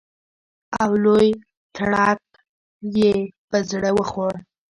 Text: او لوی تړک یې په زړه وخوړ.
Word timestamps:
او 0.81 0.91
لوی 1.03 1.29
تړک 1.75 2.19
یې 2.97 3.13
په 3.49 3.57
زړه 3.69 3.89
وخوړ. 3.97 4.33